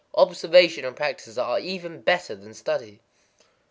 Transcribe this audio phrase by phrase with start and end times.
[0.15, 3.01] Observation and practice are even better than study.